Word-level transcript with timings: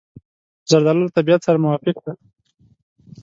زردالو 0.69 1.05
له 1.05 1.11
طبیعت 1.17 1.41
سره 1.47 1.57
موافق 1.63 1.95
دی. 2.03 2.13